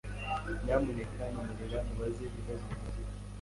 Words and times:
Nyamuneka 0.63 1.21
nyemerera 1.33 1.77
nkubaze 1.85 2.21
ibibazo 2.29 2.67
bike. 2.81 2.97